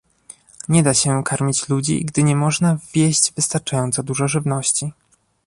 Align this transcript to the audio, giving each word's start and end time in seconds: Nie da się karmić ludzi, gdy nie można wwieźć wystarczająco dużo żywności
Nie 0.69 0.83
da 0.83 0.93
się 0.93 1.23
karmić 1.23 1.69
ludzi, 1.69 2.05
gdy 2.05 2.23
nie 2.23 2.35
można 2.35 2.75
wwieźć 2.75 3.33
wystarczająco 3.33 4.03
dużo 4.03 4.27
żywności 4.27 4.93